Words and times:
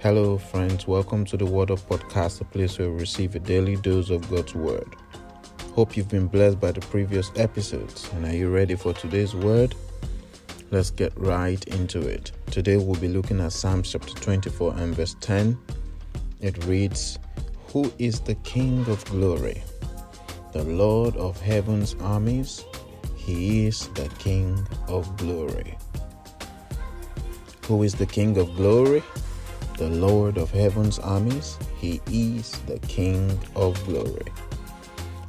Hello, 0.00 0.36
friends. 0.36 0.86
Welcome 0.86 1.24
to 1.24 1.38
the 1.38 1.46
Word 1.46 1.70
of 1.70 1.88
Podcast, 1.88 2.42
a 2.42 2.44
place 2.44 2.78
where 2.78 2.90
we 2.90 3.00
receive 3.00 3.34
a 3.34 3.38
daily 3.38 3.76
dose 3.76 4.10
of 4.10 4.30
God's 4.30 4.54
Word. 4.54 4.94
Hope 5.74 5.96
you've 5.96 6.10
been 6.10 6.26
blessed 6.26 6.60
by 6.60 6.72
the 6.72 6.82
previous 6.82 7.32
episodes. 7.34 8.06
And 8.12 8.26
are 8.26 8.36
you 8.36 8.50
ready 8.50 8.74
for 8.76 8.92
today's 8.92 9.34
Word? 9.34 9.74
Let's 10.70 10.90
get 10.90 11.16
right 11.16 11.64
into 11.68 12.06
it. 12.06 12.30
Today 12.50 12.76
we'll 12.76 13.00
be 13.00 13.08
looking 13.08 13.40
at 13.40 13.52
Psalms 13.52 13.90
chapter 13.90 14.12
24 14.12 14.74
and 14.76 14.94
verse 14.94 15.16
10. 15.20 15.58
It 16.42 16.62
reads, 16.66 17.18
Who 17.68 17.90
is 17.98 18.20
the 18.20 18.34
King 18.36 18.84
of 18.90 19.02
glory? 19.06 19.62
The 20.52 20.64
Lord 20.64 21.16
of 21.16 21.40
heaven's 21.40 21.94
armies. 22.02 22.66
He 23.16 23.66
is 23.66 23.88
the 23.94 24.10
King 24.18 24.68
of 24.88 25.16
glory. 25.16 25.78
Who 27.66 27.82
is 27.82 27.94
the 27.94 28.06
King 28.06 28.36
of 28.36 28.54
glory? 28.56 29.02
The 29.78 29.88
Lord 29.88 30.38
of 30.38 30.50
heaven's 30.50 30.98
armies. 30.98 31.58
He 31.78 32.00
is 32.10 32.52
the 32.66 32.78
King 32.80 33.38
of 33.54 33.82
glory. 33.84 34.32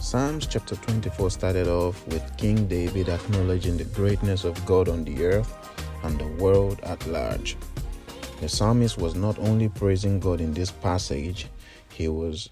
Psalms 0.00 0.46
chapter 0.46 0.76
24 0.76 1.30
started 1.30 1.66
off 1.66 2.06
with 2.08 2.36
King 2.36 2.66
David 2.66 3.08
acknowledging 3.08 3.78
the 3.78 3.84
greatness 3.84 4.44
of 4.44 4.64
God 4.66 4.88
on 4.88 5.04
the 5.04 5.24
earth 5.24 5.56
and 6.02 6.18
the 6.18 6.28
world 6.42 6.78
at 6.82 7.06
large. 7.06 7.56
The 8.40 8.48
psalmist 8.48 8.98
was 8.98 9.14
not 9.14 9.38
only 9.38 9.70
praising 9.70 10.20
God 10.20 10.40
in 10.40 10.52
this 10.52 10.70
passage, 10.70 11.46
he 11.90 12.08
was 12.08 12.50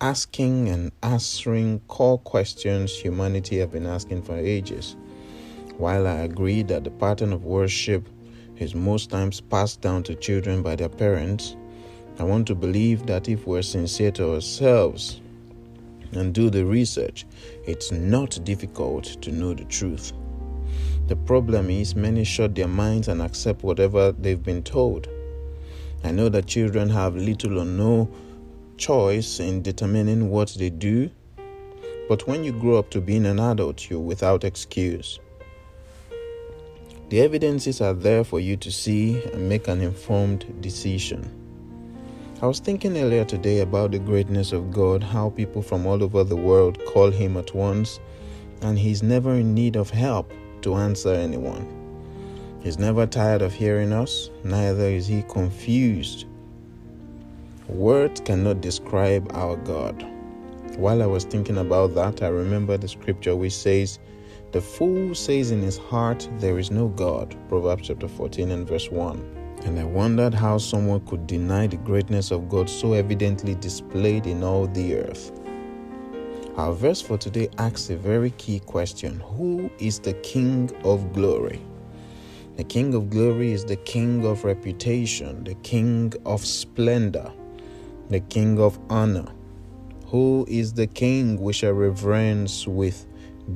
asking 0.00 0.68
and 0.68 0.92
answering 1.02 1.80
core 1.88 2.18
questions 2.18 2.98
humanity 2.98 3.58
have 3.58 3.72
been 3.72 3.86
asking 3.86 4.22
for 4.22 4.36
ages. 4.36 4.96
While 5.76 6.06
I 6.06 6.20
agree 6.20 6.62
that 6.62 6.84
the 6.84 6.90
pattern 6.90 7.32
of 7.32 7.44
worship 7.44 8.08
is 8.58 8.74
most 8.74 9.10
times 9.10 9.40
passed 9.40 9.80
down 9.80 10.02
to 10.04 10.14
children 10.14 10.62
by 10.62 10.76
their 10.76 10.88
parents, 10.88 11.56
I 12.18 12.22
want 12.22 12.46
to 12.46 12.54
believe 12.54 13.06
that 13.06 13.28
if 13.28 13.46
we're 13.46 13.62
sincere 13.62 14.12
to 14.12 14.34
ourselves 14.34 15.20
and 16.12 16.32
do 16.32 16.48
the 16.48 16.64
research, 16.64 17.26
it's 17.66 17.90
not 17.90 18.38
difficult 18.44 19.04
to 19.22 19.32
know 19.32 19.54
the 19.54 19.64
truth. 19.64 20.12
The 21.08 21.16
problem 21.16 21.70
is, 21.70 21.96
many 21.96 22.24
shut 22.24 22.54
their 22.54 22.68
minds 22.68 23.08
and 23.08 23.20
accept 23.20 23.62
whatever 23.62 24.12
they've 24.12 24.42
been 24.42 24.62
told. 24.62 25.08
I 26.04 26.12
know 26.12 26.28
that 26.28 26.46
children 26.46 26.88
have 26.90 27.16
little 27.16 27.58
or 27.58 27.64
no 27.64 28.08
choice 28.76 29.40
in 29.40 29.62
determining 29.62 30.30
what 30.30 30.54
they 30.58 30.70
do, 30.70 31.10
but 32.08 32.26
when 32.26 32.44
you 32.44 32.52
grow 32.52 32.78
up 32.78 32.90
to 32.90 33.00
being 33.00 33.26
an 33.26 33.40
adult, 33.40 33.90
you're 33.90 34.00
without 34.00 34.44
excuse. 34.44 35.18
The 37.14 37.20
evidences 37.20 37.80
are 37.80 37.94
there 37.94 38.24
for 38.24 38.40
you 38.40 38.56
to 38.56 38.72
see 38.72 39.22
and 39.32 39.48
make 39.48 39.68
an 39.68 39.80
informed 39.80 40.60
decision. 40.60 41.30
I 42.42 42.46
was 42.46 42.58
thinking 42.58 42.98
earlier 42.98 43.24
today 43.24 43.60
about 43.60 43.92
the 43.92 44.00
greatness 44.00 44.50
of 44.50 44.72
God, 44.72 45.00
how 45.00 45.30
people 45.30 45.62
from 45.62 45.86
all 45.86 46.02
over 46.02 46.24
the 46.24 46.34
world 46.34 46.84
call 46.86 47.12
Him 47.12 47.36
at 47.36 47.54
once, 47.54 48.00
and 48.62 48.76
He's 48.76 49.04
never 49.04 49.34
in 49.34 49.54
need 49.54 49.76
of 49.76 49.90
help 49.90 50.32
to 50.62 50.74
answer 50.74 51.14
anyone. 51.14 51.68
He's 52.64 52.80
never 52.80 53.06
tired 53.06 53.42
of 53.42 53.54
hearing 53.54 53.92
us, 53.92 54.28
neither 54.42 54.88
is 54.88 55.06
He 55.06 55.22
confused. 55.22 56.26
Words 57.68 58.22
cannot 58.22 58.60
describe 58.60 59.30
our 59.34 59.54
God. 59.58 60.04
While 60.78 61.00
I 61.00 61.06
was 61.06 61.22
thinking 61.22 61.58
about 61.58 61.94
that, 61.94 62.24
I 62.24 62.28
remember 62.28 62.76
the 62.76 62.88
scripture 62.88 63.36
which 63.36 63.54
says, 63.54 64.00
The 64.54 64.60
fool 64.60 65.16
says 65.16 65.50
in 65.50 65.62
his 65.62 65.78
heart, 65.78 66.28
There 66.38 66.60
is 66.60 66.70
no 66.70 66.86
God. 66.86 67.34
Proverbs 67.48 67.88
chapter 67.88 68.06
14 68.06 68.52
and 68.52 68.64
verse 68.64 68.88
1. 68.88 69.58
And 69.64 69.80
I 69.80 69.82
wondered 69.82 70.32
how 70.32 70.58
someone 70.58 71.04
could 71.06 71.26
deny 71.26 71.66
the 71.66 71.76
greatness 71.78 72.30
of 72.30 72.48
God 72.48 72.70
so 72.70 72.92
evidently 72.92 73.56
displayed 73.56 74.28
in 74.28 74.44
all 74.44 74.68
the 74.68 74.94
earth. 74.94 75.32
Our 76.54 76.72
verse 76.72 77.00
for 77.00 77.18
today 77.18 77.48
asks 77.58 77.90
a 77.90 77.96
very 77.96 78.30
key 78.38 78.60
question 78.60 79.18
Who 79.36 79.68
is 79.80 79.98
the 79.98 80.12
King 80.12 80.70
of 80.84 81.12
glory? 81.12 81.60
The 82.54 82.62
King 82.62 82.94
of 82.94 83.10
glory 83.10 83.50
is 83.50 83.64
the 83.64 83.74
King 83.74 84.24
of 84.24 84.44
reputation, 84.44 85.42
the 85.42 85.56
King 85.64 86.12
of 86.26 86.46
splendor, 86.46 87.32
the 88.08 88.20
King 88.20 88.60
of 88.60 88.78
honor. 88.88 89.26
Who 90.06 90.46
is 90.48 90.72
the 90.72 90.86
King 90.86 91.40
we 91.40 91.52
shall 91.52 91.72
reverence 91.72 92.68
with 92.68 93.04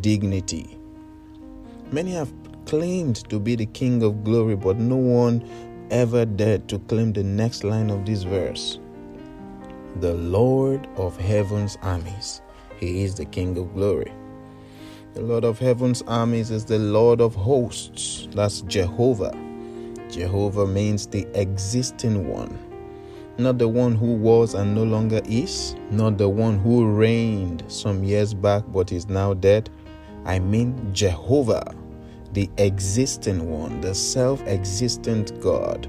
dignity? 0.00 0.77
Many 1.90 2.12
have 2.12 2.32
claimed 2.66 3.16
to 3.30 3.40
be 3.40 3.56
the 3.56 3.64
King 3.64 4.02
of 4.02 4.22
glory, 4.22 4.56
but 4.56 4.76
no 4.76 4.96
one 4.96 5.42
ever 5.90 6.26
dared 6.26 6.68
to 6.68 6.78
claim 6.80 7.14
the 7.14 7.22
next 7.22 7.64
line 7.64 7.88
of 7.88 8.04
this 8.04 8.24
verse. 8.24 8.78
The 10.00 10.12
Lord 10.12 10.86
of 10.96 11.16
heaven's 11.16 11.78
armies. 11.80 12.42
He 12.78 13.04
is 13.04 13.14
the 13.14 13.24
King 13.24 13.56
of 13.56 13.72
glory. 13.72 14.12
The 15.14 15.22
Lord 15.22 15.44
of 15.44 15.58
heaven's 15.58 16.02
armies 16.02 16.50
is 16.50 16.66
the 16.66 16.78
Lord 16.78 17.22
of 17.22 17.34
hosts. 17.34 18.28
That's 18.32 18.60
Jehovah. 18.62 19.32
Jehovah 20.10 20.66
means 20.66 21.06
the 21.06 21.26
existing 21.32 22.28
one. 22.28 22.58
Not 23.38 23.56
the 23.56 23.68
one 23.68 23.94
who 23.94 24.12
was 24.14 24.52
and 24.52 24.74
no 24.74 24.84
longer 24.84 25.22
is. 25.24 25.74
Not 25.90 26.18
the 26.18 26.28
one 26.28 26.58
who 26.58 26.86
reigned 26.86 27.64
some 27.68 28.04
years 28.04 28.34
back 28.34 28.64
but 28.68 28.92
is 28.92 29.08
now 29.08 29.32
dead. 29.32 29.70
I 30.24 30.38
mean 30.38 30.92
Jehovah, 30.92 31.74
the 32.32 32.50
existing 32.58 33.50
one, 33.50 33.80
the 33.80 33.94
self 33.94 34.42
existent 34.46 35.40
God, 35.40 35.88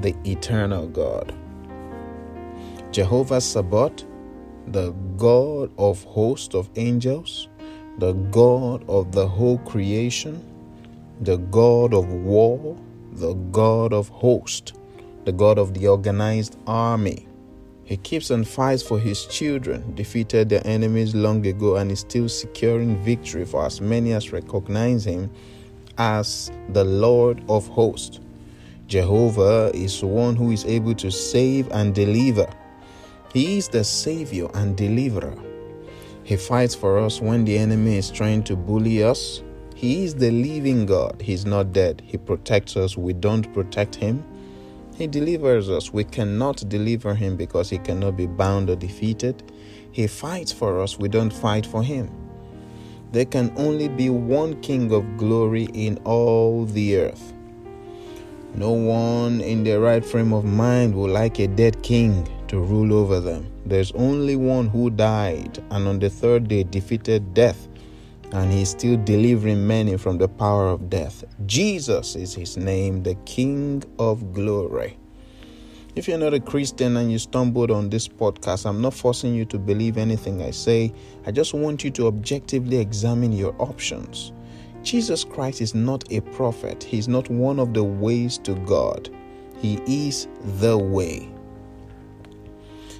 the 0.00 0.14
eternal 0.24 0.88
God. 0.88 1.34
Jehovah 2.90 3.40
Sabaoth, 3.40 4.04
the 4.68 4.92
God 5.16 5.70
of 5.78 6.02
hosts 6.04 6.54
of 6.54 6.70
angels, 6.76 7.48
the 7.98 8.12
God 8.12 8.84
of 8.88 9.12
the 9.12 9.26
whole 9.26 9.58
creation, 9.58 10.42
the 11.20 11.36
God 11.36 11.94
of 11.94 12.12
war, 12.12 12.76
the 13.12 13.34
God 13.34 13.92
of 13.92 14.08
hosts, 14.08 14.72
the 15.24 15.32
God 15.32 15.58
of 15.58 15.74
the 15.74 15.86
organized 15.88 16.56
army. 16.66 17.28
He 17.84 17.98
keeps 17.98 18.30
and 18.30 18.48
fights 18.48 18.82
for 18.82 18.98
his 18.98 19.26
children, 19.26 19.94
defeated 19.94 20.48
their 20.48 20.66
enemies 20.66 21.14
long 21.14 21.46
ago, 21.46 21.76
and 21.76 21.90
is 21.90 22.00
still 22.00 22.28
securing 22.28 23.02
victory 23.04 23.44
for 23.44 23.66
as 23.66 23.80
many 23.80 24.12
as 24.12 24.32
recognize 24.32 25.04
him 25.04 25.30
as 25.98 26.50
the 26.70 26.84
Lord 26.84 27.42
of 27.48 27.68
hosts. 27.68 28.20
Jehovah 28.86 29.70
is 29.74 30.02
one 30.02 30.36
who 30.36 30.50
is 30.50 30.64
able 30.64 30.94
to 30.94 31.10
save 31.10 31.70
and 31.72 31.94
deliver. 31.94 32.48
He 33.32 33.58
is 33.58 33.68
the 33.68 33.84
Savior 33.84 34.48
and 34.54 34.76
Deliverer. 34.76 35.36
He 36.22 36.36
fights 36.36 36.74
for 36.74 36.98
us 36.98 37.20
when 37.20 37.44
the 37.44 37.58
enemy 37.58 37.98
is 37.98 38.10
trying 38.10 38.44
to 38.44 38.56
bully 38.56 39.02
us. 39.02 39.42
He 39.74 40.04
is 40.04 40.14
the 40.14 40.30
living 40.30 40.86
God. 40.86 41.20
He's 41.20 41.44
not 41.44 41.72
dead. 41.72 42.02
He 42.04 42.16
protects 42.16 42.76
us. 42.76 42.96
We 42.96 43.12
don't 43.12 43.52
protect 43.52 43.94
him. 43.94 44.24
He 44.96 45.08
delivers 45.08 45.68
us. 45.68 45.92
We 45.92 46.04
cannot 46.04 46.68
deliver 46.68 47.14
him 47.14 47.36
because 47.36 47.68
he 47.68 47.78
cannot 47.78 48.16
be 48.16 48.26
bound 48.26 48.70
or 48.70 48.76
defeated. 48.76 49.42
He 49.90 50.06
fights 50.06 50.52
for 50.52 50.80
us. 50.80 50.98
We 50.98 51.08
don't 51.08 51.32
fight 51.32 51.66
for 51.66 51.82
him. 51.82 52.10
There 53.10 53.24
can 53.24 53.52
only 53.56 53.88
be 53.88 54.10
one 54.10 54.60
King 54.60 54.92
of 54.92 55.16
glory 55.16 55.68
in 55.74 55.98
all 56.04 56.64
the 56.64 56.96
earth. 56.98 57.32
No 58.54 58.70
one 58.70 59.40
in 59.40 59.64
their 59.64 59.80
right 59.80 60.04
frame 60.04 60.32
of 60.32 60.44
mind 60.44 60.94
would 60.94 61.10
like 61.10 61.40
a 61.40 61.48
dead 61.48 61.82
king 61.82 62.28
to 62.46 62.60
rule 62.60 62.94
over 62.94 63.18
them. 63.18 63.50
There's 63.66 63.90
only 63.92 64.36
one 64.36 64.68
who 64.68 64.90
died 64.90 65.62
and 65.70 65.88
on 65.88 65.98
the 65.98 66.08
third 66.08 66.46
day 66.46 66.62
defeated 66.62 67.34
death, 67.34 67.66
and 68.34 68.52
he's 68.52 68.70
still 68.70 68.96
delivering 68.96 69.64
many 69.64 69.96
from 69.96 70.18
the 70.18 70.28
power 70.28 70.66
of 70.66 70.90
death. 70.90 71.24
Jesus 71.46 72.16
is 72.16 72.34
his 72.34 72.56
name, 72.56 73.04
the 73.04 73.14
King 73.26 73.82
of 73.98 74.32
glory. 74.32 74.98
If 75.94 76.08
you're 76.08 76.18
not 76.18 76.34
a 76.34 76.40
Christian 76.40 76.96
and 76.96 77.12
you 77.12 77.20
stumbled 77.20 77.70
on 77.70 77.88
this 77.88 78.08
podcast, 78.08 78.66
I'm 78.66 78.80
not 78.80 78.92
forcing 78.92 79.36
you 79.36 79.44
to 79.44 79.58
believe 79.58 79.96
anything 79.96 80.42
I 80.42 80.50
say. 80.50 80.92
I 81.24 81.30
just 81.30 81.54
want 81.54 81.84
you 81.84 81.92
to 81.92 82.08
objectively 82.08 82.78
examine 82.78 83.30
your 83.30 83.54
options. 83.60 84.32
Jesus 84.82 85.22
Christ 85.22 85.60
is 85.60 85.72
not 85.72 86.02
a 86.12 86.20
prophet, 86.20 86.82
He's 86.82 87.06
not 87.06 87.30
one 87.30 87.60
of 87.60 87.72
the 87.72 87.84
ways 87.84 88.38
to 88.38 88.54
God. 88.66 89.08
He 89.62 89.78
is 89.86 90.26
the 90.58 90.76
way. 90.76 91.30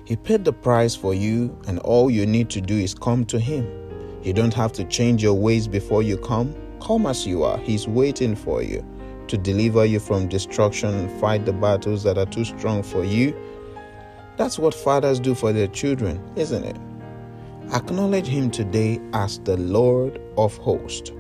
He 0.05 0.15
paid 0.15 0.45
the 0.45 0.53
price 0.53 0.95
for 0.95 1.13
you, 1.13 1.59
and 1.67 1.81
all 1.81 2.09
you 2.09 2.25
need 2.25 2.51
to 2.51 2.61
do 2.61 2.77
is 2.77 2.95
come 2.95 3.25
to 3.27 3.41
Him. 3.41 3.84
You 4.25 4.33
don't 4.33 4.55
have 4.55 4.73
to 4.73 4.85
change 4.85 5.23
your 5.23 5.35
ways 5.35 5.69
before 5.69 6.03
you 6.03 6.17
come. 6.17 6.55
Come 6.81 7.07
as 7.07 7.27
you 7.27 7.45
are, 7.45 7.59
He's 7.59 7.87
waiting 7.87 8.35
for 8.35 8.63
you 8.63 8.85
to 9.29 9.39
deliver 9.39 9.85
you 9.85 9.99
from 9.99 10.29
destruction 10.29 11.09
fight 11.19 11.47
the 11.47 11.53
battles 11.53 12.03
that 12.03 12.19
are 12.19 12.27
too 12.27 12.45
strong 12.45 12.83
for 12.83 13.05
you. 13.05 13.35
That's 14.37 14.59
what 14.59 14.75
fathers 14.75 15.21
do 15.21 15.35
for 15.35 15.53
their 15.53 15.69
children, 15.69 16.23
isn't 16.37 16.65
it? 16.65 16.77
Acknowledge 17.73 18.27
Him 18.27 18.51
today 18.51 19.01
as 19.13 19.39
the 19.41 19.57
Lord 19.57 20.21
of 20.37 20.57
hosts. 20.59 21.13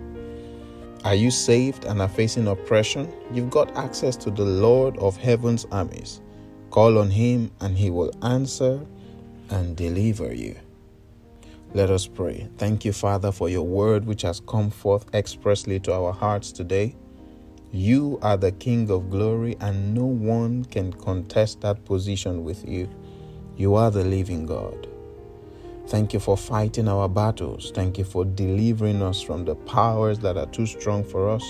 Are 1.04 1.14
you 1.14 1.30
saved 1.30 1.84
and 1.84 2.00
are 2.00 2.08
facing 2.08 2.48
oppression? 2.48 3.12
You've 3.30 3.50
got 3.50 3.76
access 3.76 4.16
to 4.16 4.30
the 4.30 4.44
Lord 4.44 4.96
of 4.96 5.18
heaven's 5.18 5.66
armies. 5.70 6.22
Call 6.70 6.98
on 6.98 7.10
him 7.10 7.50
and 7.60 7.76
he 7.76 7.90
will 7.90 8.10
answer 8.22 8.80
and 9.50 9.76
deliver 9.76 10.32
you. 10.32 10.56
Let 11.74 11.90
us 11.90 12.06
pray. 12.06 12.48
Thank 12.56 12.84
you, 12.84 12.92
Father, 12.92 13.32
for 13.32 13.48
your 13.48 13.66
word 13.66 14.06
which 14.06 14.22
has 14.22 14.38
come 14.38 14.70
forth 14.70 15.12
expressly 15.12 15.80
to 15.80 15.92
our 15.92 16.12
hearts 16.12 16.52
today. 16.52 16.94
You 17.72 18.20
are 18.22 18.36
the 18.36 18.52
King 18.52 18.88
of 18.92 19.10
glory, 19.10 19.56
and 19.60 19.92
no 19.92 20.04
one 20.04 20.66
can 20.66 20.92
contest 20.92 21.62
that 21.62 21.84
position 21.84 22.44
with 22.44 22.64
you. 22.68 22.88
You 23.56 23.74
are 23.74 23.90
the 23.90 24.04
living 24.04 24.46
God. 24.46 24.86
Thank 25.88 26.12
you 26.12 26.20
for 26.20 26.36
fighting 26.36 26.86
our 26.86 27.08
battles. 27.08 27.72
Thank 27.74 27.98
you 27.98 28.04
for 28.04 28.24
delivering 28.24 29.02
us 29.02 29.20
from 29.20 29.44
the 29.44 29.56
powers 29.56 30.20
that 30.20 30.36
are 30.36 30.46
too 30.46 30.66
strong 30.66 31.02
for 31.02 31.28
us. 31.28 31.44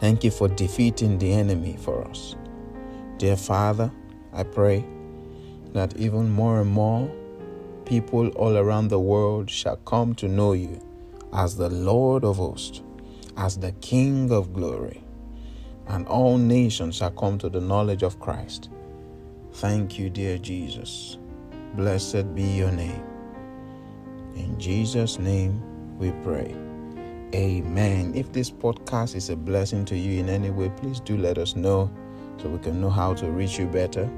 Thank 0.00 0.24
you 0.24 0.32
for 0.32 0.48
defeating 0.48 1.16
the 1.18 1.32
enemy 1.32 1.76
for 1.80 2.04
us. 2.08 2.34
Dear 3.18 3.36
Father, 3.36 3.92
I 4.32 4.42
pray 4.42 4.84
that 5.74 5.96
even 5.96 6.28
more 6.28 6.60
and 6.60 6.70
more 6.70 7.08
people 7.84 8.28
all 8.30 8.56
around 8.56 8.88
the 8.88 8.98
world 8.98 9.50
shall 9.50 9.76
come 9.76 10.14
to 10.16 10.28
know 10.28 10.52
you 10.52 10.80
as 11.32 11.56
the 11.56 11.68
Lord 11.68 12.24
of 12.24 12.36
hosts, 12.36 12.82
as 13.36 13.58
the 13.58 13.72
King 13.72 14.30
of 14.30 14.52
glory, 14.52 15.02
and 15.88 16.06
all 16.06 16.38
nations 16.38 16.96
shall 16.96 17.10
come 17.10 17.38
to 17.38 17.48
the 17.48 17.60
knowledge 17.60 18.02
of 18.02 18.20
Christ. 18.20 18.70
Thank 19.54 19.98
you, 19.98 20.10
dear 20.10 20.38
Jesus. 20.38 21.18
Blessed 21.74 22.34
be 22.34 22.44
your 22.44 22.70
name. 22.70 23.02
In 24.34 24.58
Jesus' 24.58 25.18
name 25.18 25.62
we 25.98 26.12
pray. 26.22 26.54
Amen. 27.34 28.12
If 28.14 28.32
this 28.32 28.50
podcast 28.50 29.16
is 29.16 29.28
a 29.30 29.36
blessing 29.36 29.84
to 29.86 29.96
you 29.96 30.20
in 30.20 30.28
any 30.28 30.50
way, 30.50 30.70
please 30.76 31.00
do 31.00 31.16
let 31.16 31.38
us 31.38 31.56
know 31.56 31.90
so 32.40 32.48
we 32.48 32.58
can 32.58 32.80
know 32.80 32.90
how 32.90 33.14
to 33.14 33.30
reach 33.30 33.58
you 33.58 33.66
better. 33.66 34.08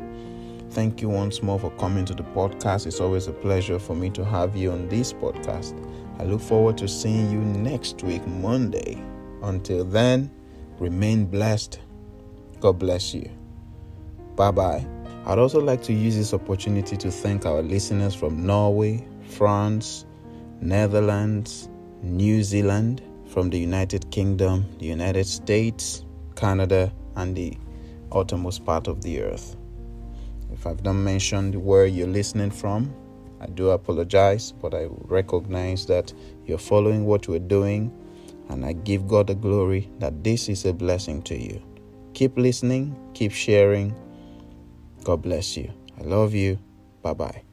Thank 0.76 1.00
you 1.00 1.08
once 1.08 1.43
more 1.43 1.58
for 1.58 1.70
coming 1.78 2.05
to 2.05 2.12
the 2.12 2.23
podcast. 2.23 2.87
It's 2.87 3.00
always 3.00 3.28
a 3.28 3.32
pleasure 3.32 3.78
for 3.78 3.96
me 3.96 4.11
to 4.11 4.23
have 4.23 4.55
you 4.55 4.73
on 4.73 4.90
this 4.90 5.11
podcast. 5.11 5.75
I 6.20 6.25
look 6.25 6.43
forward 6.43 6.76
to 6.76 6.87
seeing 6.87 7.31
you 7.31 7.38
next 7.38 8.02
week, 8.02 8.26
Monday. 8.26 9.02
Until 9.43 9.87
then, 9.87 10.31
remain 10.78 11.25
blessed. 11.25 11.81
God 12.61 12.78
bless 12.78 13.14
you. 13.14 13.26
Bye 14.34 14.50
bye. 14.50 14.87
I'd 15.25 15.38
also 15.38 15.62
like 15.62 15.81
to 15.84 15.94
use 15.94 16.14
this 16.14 16.34
opportunity 16.34 16.99
to 16.99 17.11
thank 17.11 17.46
our 17.46 17.62
listeners 17.62 18.14
from 18.14 18.44
Norway, 18.44 19.02
France, 19.31 20.05
Netherlands, 20.61 21.70
New 22.02 22.43
Zealand, 22.43 23.00
from 23.29 23.49
the 23.49 23.58
United 23.58 24.11
Kingdom, 24.11 24.67
the 24.79 24.84
United 24.84 25.25
States, 25.25 26.05
Canada, 26.34 26.93
and 27.14 27.34
the 27.34 27.56
outermost 28.14 28.67
part 28.67 28.88
of 28.88 29.00
the 29.00 29.22
earth. 29.22 29.56
If 30.52 30.66
I've 30.66 30.82
not 30.84 30.94
mentioned 30.94 31.54
where 31.54 31.87
you're 31.87 32.06
listening 32.06 32.50
from, 32.50 32.94
I 33.40 33.46
do 33.46 33.70
apologize, 33.70 34.52
but 34.52 34.75
I 34.75 34.87
recognize 34.90 35.87
that 35.87 36.12
you're 36.46 36.58
following 36.58 37.04
what 37.04 37.28
we're 37.28 37.38
doing, 37.38 37.93
and 38.48 38.64
I 38.64 38.72
give 38.72 39.06
God 39.06 39.26
the 39.26 39.34
glory 39.34 39.90
that 39.98 40.25
this 40.25 40.48
is 40.48 40.64
a 40.64 40.72
blessing 40.72 41.22
to 41.22 41.37
you. 41.37 41.62
Keep 42.14 42.38
listening, 42.38 42.96
keep 43.14 43.32
sharing. 43.32 43.94
God 45.04 45.22
bless 45.22 45.56
you. 45.56 45.70
I 46.00 46.02
love 46.04 46.34
you. 46.34 46.58
Bye 47.02 47.14
bye. 47.14 47.45